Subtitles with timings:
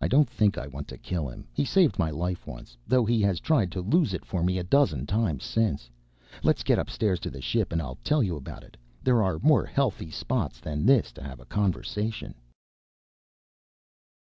[0.00, 1.48] "I don't think I want to kill him.
[1.52, 4.62] He saved my life once, though he has tried to lose it for me a
[4.62, 5.90] dozen times since.
[6.44, 8.76] Let's get upstairs to the ship and I'll tell you about it.
[9.02, 12.36] There are more healthy spots than this to have a conversation."